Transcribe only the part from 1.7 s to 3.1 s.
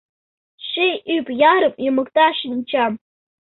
йымыкта шинчам.